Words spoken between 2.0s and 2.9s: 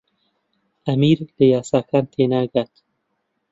تێناگات.